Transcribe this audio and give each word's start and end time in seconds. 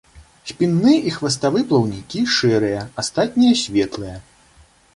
Спінны 0.51 0.93
і 1.11 1.13
хваставы 1.17 1.61
плаўнікі 1.73 2.23
шэрыя, 2.37 2.81
астатнія 3.03 3.61
светлыя. 3.63 4.17